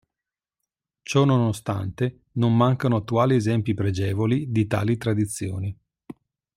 [1.03, 5.77] Ciò nonostante, non mancano attuali esempi pregevoli di tali tradizioni.